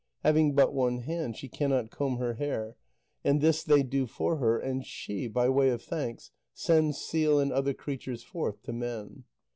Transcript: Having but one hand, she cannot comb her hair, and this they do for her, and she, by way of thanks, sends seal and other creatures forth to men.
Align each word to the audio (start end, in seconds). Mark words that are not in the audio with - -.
Having 0.23 0.55
but 0.55 0.73
one 0.73 1.01
hand, 1.01 1.37
she 1.37 1.47
cannot 1.47 1.91
comb 1.91 2.17
her 2.17 2.33
hair, 2.33 2.75
and 3.23 3.39
this 3.39 3.63
they 3.63 3.83
do 3.83 4.07
for 4.07 4.37
her, 4.37 4.57
and 4.57 4.83
she, 4.83 5.27
by 5.27 5.47
way 5.47 5.69
of 5.69 5.83
thanks, 5.83 6.31
sends 6.55 6.97
seal 6.97 7.39
and 7.39 7.51
other 7.51 7.75
creatures 7.75 8.23
forth 8.23 8.63
to 8.63 8.73
men. 8.73 9.25